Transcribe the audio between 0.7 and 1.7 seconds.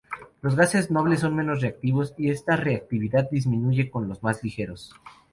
nobles son menos